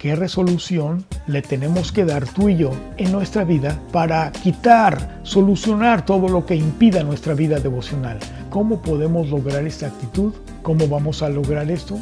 [0.00, 6.06] ¿Qué resolución le tenemos que dar tú y yo en nuestra vida para quitar, solucionar
[6.06, 8.18] todo lo que impida nuestra vida devocional?
[8.48, 10.32] ¿Cómo podemos lograr esta actitud?
[10.62, 11.98] ¿Cómo vamos a lograr esto?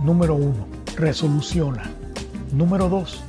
[0.00, 1.90] Número uno, resoluciona.
[2.52, 3.24] Número dos,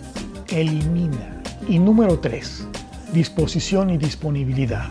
[0.50, 1.42] elimina.
[1.68, 2.68] Y número tres,
[3.12, 4.86] disposición y disponibilidad.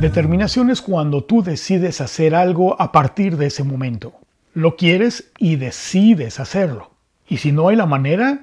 [0.00, 4.12] Determinación es cuando tú decides hacer algo a partir de ese momento.
[4.54, 6.89] Lo quieres y decides hacerlo.
[7.30, 8.40] Y si no hay la manera,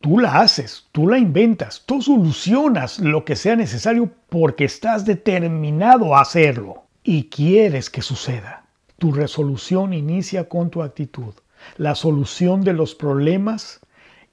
[0.00, 6.16] tú la haces, tú la inventas, tú solucionas lo que sea necesario porque estás determinado
[6.16, 8.66] a hacerlo y quieres que suceda.
[8.98, 11.34] Tu resolución inicia con tu actitud.
[11.76, 13.78] La solución de los problemas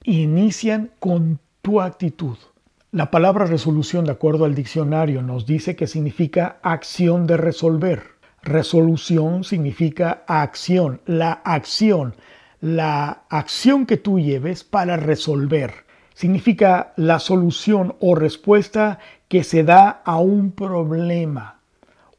[0.02, 2.36] inician con tu actitud.
[2.90, 8.02] La palabra resolución, de acuerdo al diccionario, nos dice que significa acción de resolver.
[8.42, 12.16] Resolución significa acción, la acción
[12.60, 15.86] la acción que tú lleves para resolver.
[16.14, 21.60] Significa la solución o respuesta que se da a un problema,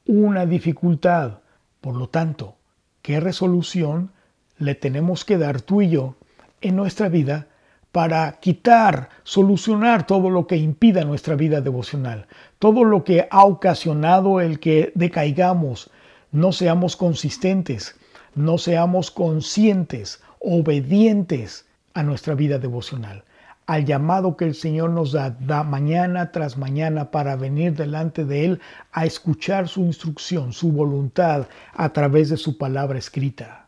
[0.05, 1.39] una dificultad.
[1.81, 2.55] Por lo tanto,
[3.01, 4.11] ¿qué resolución
[4.57, 6.15] le tenemos que dar tú y yo
[6.61, 7.47] en nuestra vida
[7.91, 12.27] para quitar, solucionar todo lo que impida nuestra vida devocional,
[12.59, 15.89] todo lo que ha ocasionado el que decaigamos,
[16.31, 17.95] no seamos consistentes,
[18.35, 23.23] no seamos conscientes obedientes a nuestra vida devocional,
[23.65, 28.45] al llamado que el Señor nos da, da, mañana tras mañana para venir delante de
[28.45, 33.67] Él a escuchar su instrucción, su voluntad a través de su palabra escrita.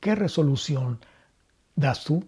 [0.00, 1.00] ¿Qué resolución
[1.74, 2.24] das tú?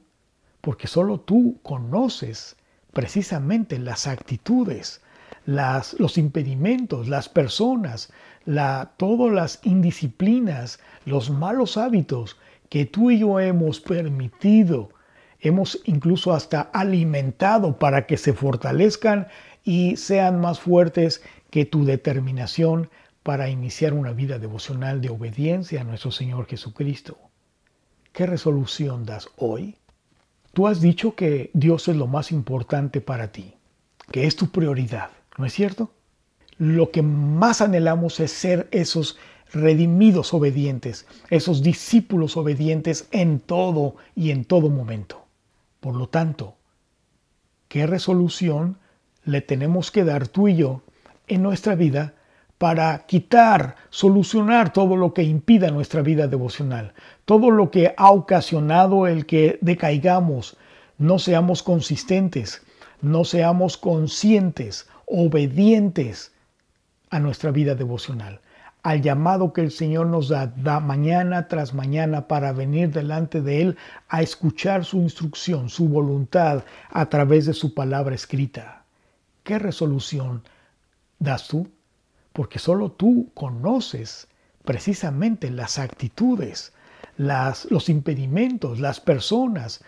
[0.60, 2.56] Porque solo tú conoces
[2.92, 5.02] precisamente las actitudes,
[5.46, 8.10] las, los impedimentos, las personas,
[8.44, 14.90] la, todas las indisciplinas, los malos hábitos que tú y yo hemos permitido,
[15.40, 19.28] hemos incluso hasta alimentado para que se fortalezcan
[19.62, 22.90] y sean más fuertes que tu determinación
[23.22, 27.18] para iniciar una vida devocional de obediencia a nuestro Señor Jesucristo.
[28.12, 29.76] ¿Qué resolución das hoy?
[30.52, 33.54] Tú has dicho que Dios es lo más importante para ti,
[34.12, 35.90] que es tu prioridad, ¿no es cierto?
[36.58, 39.18] Lo que más anhelamos es ser esos
[39.54, 45.24] redimidos obedientes, esos discípulos obedientes en todo y en todo momento.
[45.80, 46.56] Por lo tanto,
[47.68, 48.78] ¿qué resolución
[49.24, 50.82] le tenemos que dar tú y yo
[51.26, 52.14] en nuestra vida
[52.58, 56.94] para quitar, solucionar todo lo que impida nuestra vida devocional,
[57.24, 60.56] todo lo que ha ocasionado el que decaigamos,
[60.98, 62.62] no seamos consistentes,
[63.02, 66.32] no seamos conscientes, obedientes
[67.10, 68.40] a nuestra vida devocional
[68.84, 73.76] al llamado que el Señor nos da, mañana tras mañana para venir delante de Él
[74.10, 78.84] a escuchar su instrucción, su voluntad a través de su palabra escrita.
[79.42, 80.42] ¿Qué resolución
[81.18, 81.66] das tú?
[82.34, 84.28] Porque solo tú conoces
[84.66, 86.74] precisamente las actitudes,
[87.16, 89.82] los impedimentos, las personas,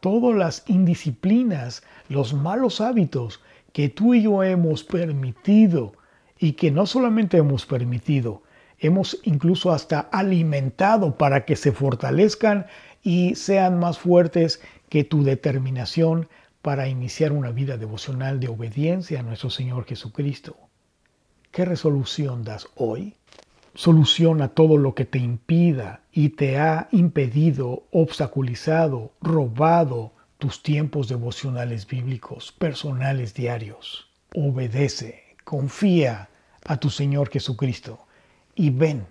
[0.00, 3.42] todas las indisciplinas, los malos hábitos
[3.74, 5.92] que tú y yo hemos permitido
[6.38, 8.42] y que no solamente hemos permitido,
[8.78, 12.66] hemos incluso hasta alimentado para que se fortalezcan
[13.02, 16.28] y sean más fuertes que tu determinación
[16.62, 20.56] para iniciar una vida devocional de obediencia a nuestro Señor Jesucristo.
[21.52, 23.14] ¿Qué resolución das hoy?
[23.74, 31.86] Soluciona todo lo que te impida y te ha impedido, obstaculizado, robado tus tiempos devocionales
[31.86, 34.10] bíblicos, personales diarios.
[34.34, 36.28] Obedece confía
[36.64, 38.00] a tu Señor Jesucristo
[38.56, 39.06] y ven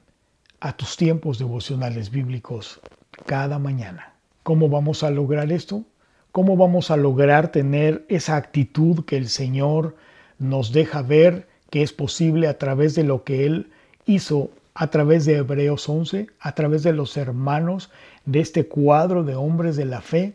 [0.59, 2.81] a tus tiempos devocionales bíblicos
[3.25, 4.16] cada mañana.
[4.44, 5.85] ¿Cómo vamos a lograr esto?
[6.34, 9.95] ¿Cómo vamos a lograr tener esa actitud que el Señor
[10.38, 13.72] nos deja ver que es posible a través de lo que Él
[14.06, 17.91] hizo a través de Hebreos 11, a través de los hermanos
[18.25, 20.34] de este cuadro de hombres de la fe?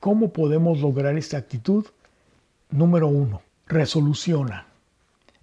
[0.00, 1.84] ¿Cómo podemos lograr esta actitud?
[2.70, 4.68] Número uno, resoluciona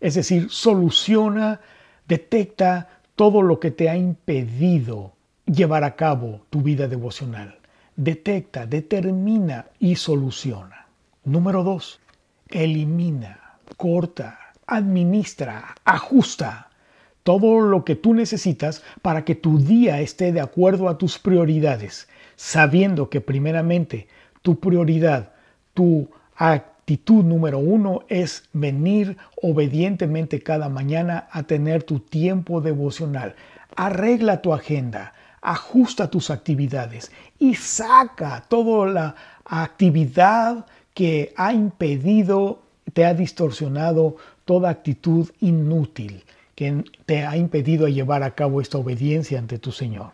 [0.05, 1.61] es decir, soluciona,
[2.07, 5.13] detecta todo lo que te ha impedido
[5.47, 7.57] llevar a cabo tu vida devocional.
[7.95, 10.85] Detecta, determina y soluciona.
[11.23, 11.99] Número dos,
[12.49, 16.69] elimina, corta, administra, ajusta
[17.23, 22.07] todo lo que tú necesitas para que tu día esté de acuerdo a tus prioridades,
[22.35, 24.07] sabiendo que primeramente
[24.43, 25.31] tu prioridad,
[25.73, 33.33] tu actividad, actitud número uno es venir obedientemente cada mañana a tener tu tiempo devocional.
[33.75, 35.11] Arregla tu agenda,
[35.41, 39.15] ajusta tus actividades y saca toda la
[39.45, 42.61] actividad que ha impedido,
[42.93, 46.23] te ha distorsionado toda actitud inútil
[46.53, 50.11] que te ha impedido llevar a cabo esta obediencia ante tu Señor.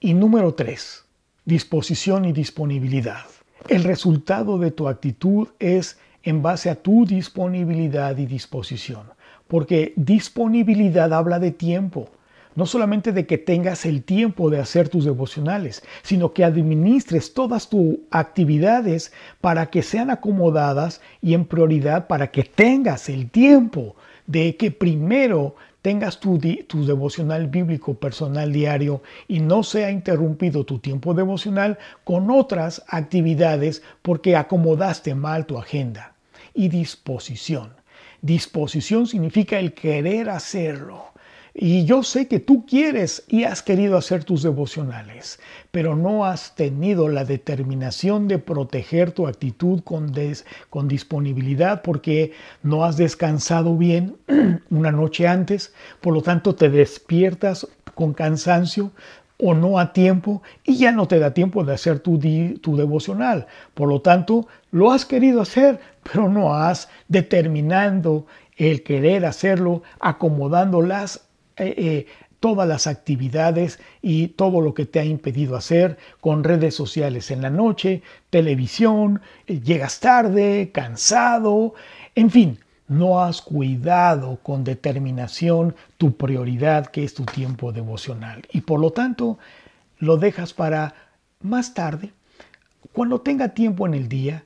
[0.00, 1.04] Y número tres,
[1.44, 3.22] disposición y disponibilidad.
[3.68, 9.04] El resultado de tu actitud es en base a tu disponibilidad y disposición,
[9.46, 12.10] porque disponibilidad habla de tiempo,
[12.54, 17.70] no solamente de que tengas el tiempo de hacer tus devocionales, sino que administres todas
[17.70, 19.10] tus actividades
[19.40, 23.96] para que sean acomodadas y en prioridad para que tengas el tiempo
[24.26, 30.78] de que primero tengas tu, tu, devocional bíblico personal diario y no sea interrumpido tu
[30.78, 36.17] tiempo devocional con otras actividades porque acomodaste mal tu agenda.
[36.58, 37.70] Y disposición.
[38.20, 41.12] Disposición significa el querer hacerlo.
[41.54, 45.38] Y yo sé que tú quieres y has querido hacer tus devocionales,
[45.70, 50.12] pero no has tenido la determinación de proteger tu actitud con,
[50.68, 52.32] con disponibilidad porque
[52.64, 54.16] no has descansado bien
[54.70, 58.90] una noche antes, por lo tanto te despiertas con cansancio
[59.38, 62.18] o no a tiempo y ya no te da tiempo de hacer tu,
[62.60, 63.46] tu devocional.
[63.74, 68.26] Por lo tanto, lo has querido hacer, pero no has determinado
[68.56, 72.06] el querer hacerlo, acomodándolas eh, eh,
[72.40, 77.42] todas las actividades y todo lo que te ha impedido hacer con redes sociales en
[77.42, 81.74] la noche, televisión, eh, llegas tarde, cansado,
[82.14, 82.58] en fin,
[82.88, 88.90] no has cuidado con determinación tu prioridad que es tu tiempo devocional y por lo
[88.90, 89.38] tanto
[89.98, 90.94] lo dejas para
[91.40, 92.12] más tarde,
[92.92, 94.44] cuando tenga tiempo en el día,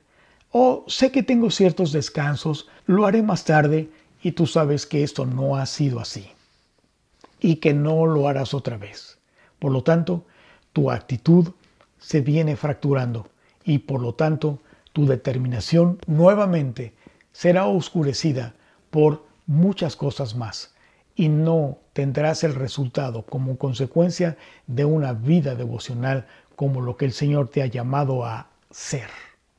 [0.51, 3.89] o sé que tengo ciertos descansos, lo haré más tarde
[4.21, 6.29] y tú sabes que esto no ha sido así
[7.39, 9.17] y que no lo harás otra vez.
[9.59, 10.25] Por lo tanto,
[10.71, 11.49] tu actitud
[11.97, 13.27] se viene fracturando
[13.63, 14.59] y por lo tanto
[14.91, 16.93] tu determinación nuevamente
[17.33, 18.53] será oscurecida
[18.89, 20.73] por muchas cosas más
[21.15, 24.37] y no tendrás el resultado como consecuencia
[24.67, 26.25] de una vida devocional
[26.55, 29.09] como lo que el Señor te ha llamado a ser.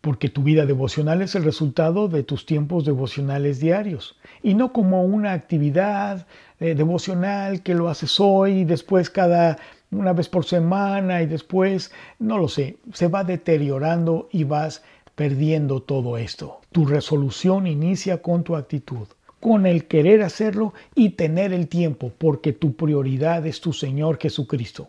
[0.01, 5.03] Porque tu vida devocional es el resultado de tus tiempos devocionales diarios y no como
[5.03, 6.27] una actividad
[6.61, 9.59] eh, devocional que lo haces hoy y después cada
[9.91, 14.83] una vez por semana y después, no lo sé, se va deteriorando y vas
[15.15, 16.61] perdiendo todo esto.
[16.73, 19.09] Tu resolución inicia con tu actitud,
[19.41, 24.89] con el querer hacerlo y tener el tiempo, porque tu prioridad es tu Señor Jesucristo.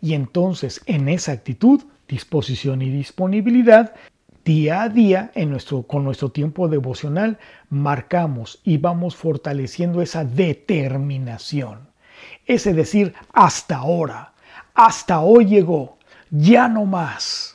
[0.00, 3.94] Y entonces en esa actitud, disposición y disponibilidad,
[4.44, 7.38] Día a día, en nuestro, con nuestro tiempo devocional,
[7.70, 11.88] marcamos y vamos fortaleciendo esa determinación.
[12.44, 14.34] Ese decir, hasta ahora,
[14.74, 15.96] hasta hoy llegó,
[16.30, 17.53] ya no más.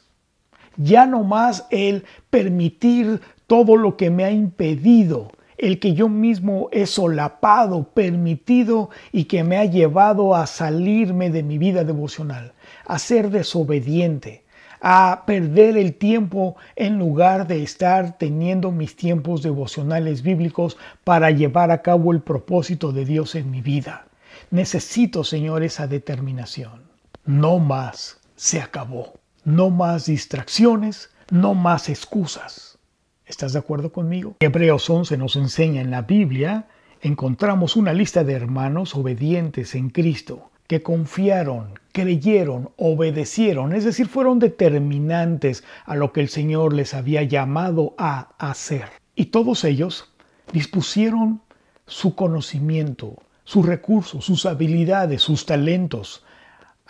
[0.81, 6.69] Ya no más el permitir todo lo que me ha impedido, el que yo mismo
[6.71, 12.53] he solapado, permitido y que me ha llevado a salirme de mi vida devocional,
[12.85, 14.45] a ser desobediente,
[14.79, 21.71] a perder el tiempo en lugar de estar teniendo mis tiempos devocionales bíblicos para llevar
[21.71, 24.05] a cabo el propósito de Dios en mi vida.
[24.49, 26.83] Necesito, Señor, esa determinación.
[27.25, 29.18] No más, se acabó.
[29.49, 32.77] No más distracciones, no más excusas.
[33.25, 34.35] ¿Estás de acuerdo conmigo?
[34.39, 36.67] Hebreos 11 nos enseña en la Biblia,
[37.01, 44.37] encontramos una lista de hermanos obedientes en Cristo que confiaron, creyeron, obedecieron, es decir, fueron
[44.37, 48.85] determinantes a lo que el Señor les había llamado a hacer.
[49.15, 50.13] Y todos ellos
[50.53, 51.41] dispusieron
[51.87, 53.15] su conocimiento,
[53.45, 56.23] sus recursos, sus habilidades, sus talentos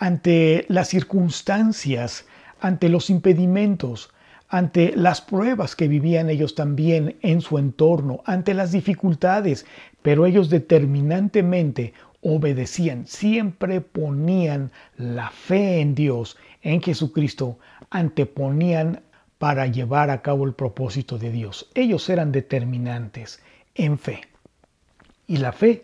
[0.00, 2.24] ante las circunstancias,
[2.60, 4.10] ante los impedimentos,
[4.48, 9.64] ante las pruebas que vivían ellos también en su entorno, ante las dificultades,
[10.02, 17.58] pero ellos determinantemente obedecían, siempre ponían la fe en Dios, en Jesucristo,
[17.90, 19.02] anteponían
[19.38, 21.70] para llevar a cabo el propósito de Dios.
[21.74, 23.40] Ellos eran determinantes
[23.74, 24.20] en fe.
[25.26, 25.82] Y la fe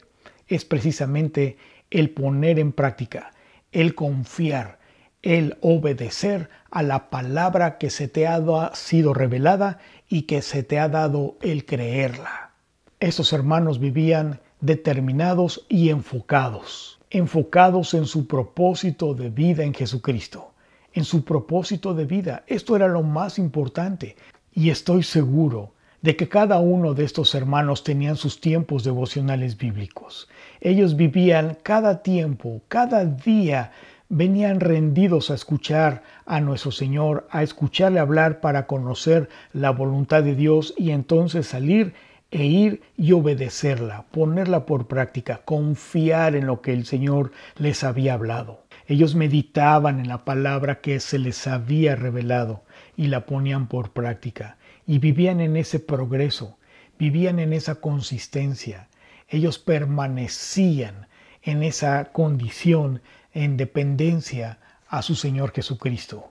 [0.49, 1.57] es precisamente
[1.91, 3.33] el poner en práctica,
[3.73, 4.79] el confiar,
[5.27, 8.41] el obedecer a la palabra que se te ha
[8.75, 12.53] sido revelada y que se te ha dado el creerla.
[13.01, 20.53] Esos hermanos vivían determinados y enfocados, enfocados en su propósito de vida en Jesucristo,
[20.93, 22.45] en su propósito de vida.
[22.47, 24.15] Esto era lo más importante
[24.55, 30.29] y estoy seguro de que cada uno de estos hermanos tenían sus tiempos devocionales bíblicos.
[30.61, 33.73] Ellos vivían cada tiempo, cada día
[34.09, 40.35] venían rendidos a escuchar a nuestro Señor, a escucharle hablar para conocer la voluntad de
[40.35, 41.95] Dios y entonces salir
[42.31, 48.15] e ir y obedecerla, ponerla por práctica, confiar en lo que el Señor les había
[48.15, 48.65] hablado.
[48.89, 52.63] Ellos meditaban en la palabra que se les había revelado
[52.97, 56.59] y la ponían por práctica y vivían en ese progreso,
[56.99, 58.89] vivían en esa consistencia.
[59.29, 61.09] Ellos permanecían
[61.47, 63.01] en esa condición
[63.33, 66.29] en dependencia a su Señor Jesucristo.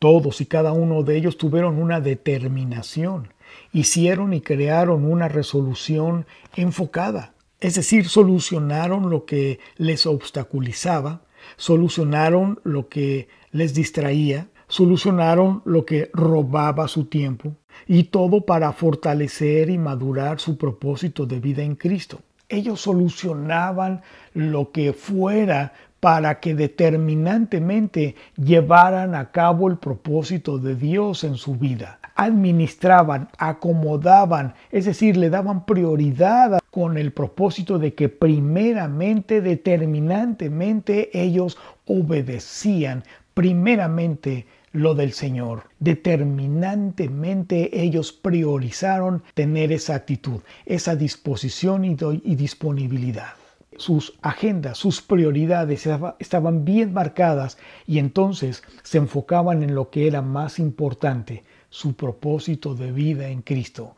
[0.00, 3.32] Todos y cada uno de ellos tuvieron una determinación,
[3.72, 11.20] hicieron y crearon una resolución enfocada, es decir, solucionaron lo que les obstaculizaba,
[11.56, 17.56] solucionaron lo que les distraía, solucionaron lo que robaba su tiempo,
[17.86, 22.20] y todo para fortalecer y madurar su propósito de vida en Cristo.
[22.50, 24.02] Ellos solucionaban
[24.34, 31.56] lo que fuera para que determinantemente llevaran a cabo el propósito de Dios en su
[31.56, 32.00] vida.
[32.16, 41.56] Administraban, acomodaban, es decir, le daban prioridad con el propósito de que primeramente, determinantemente ellos
[41.86, 43.04] obedecían
[43.34, 45.64] primeramente lo del Señor.
[45.78, 51.94] Determinantemente ellos priorizaron tener esa actitud, esa disposición y,
[52.34, 53.34] disponibilidad
[53.76, 60.20] sus agendas, sus prioridades estaban bien marcadas y entonces se enfocaban en lo que era
[60.20, 63.96] más importante, su propósito de vida en Cristo,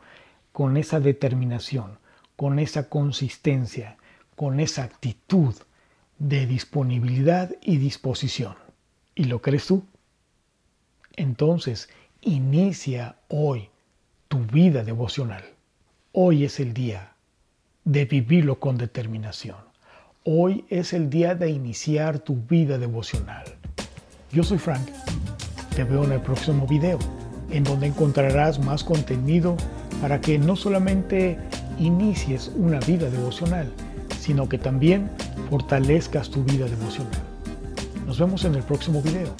[0.53, 1.97] con esa determinación,
[2.37, 3.97] con esa consistencia,
[4.37, 5.53] con esa actitud
[6.17, 8.55] de disponibilidad y disposición.
[9.15, 9.83] ¿Y lo crees tú?
[11.15, 11.89] Entonces,
[12.21, 13.69] inicia hoy
[14.27, 15.43] tu vida devocional.
[16.11, 17.13] Hoy es el día
[17.85, 19.57] de vivirlo con determinación.
[20.23, 23.43] Hoy es el día de iniciar tu vida devocional.
[24.31, 24.87] Yo soy Frank.
[25.75, 26.97] Te veo en el próximo video,
[27.51, 29.55] en donde encontrarás más contenido
[30.01, 31.37] para que no solamente
[31.77, 33.71] inicies una vida devocional,
[34.19, 35.11] sino que también
[35.49, 37.21] fortalezcas tu vida devocional.
[38.07, 39.35] Nos vemos en el próximo video.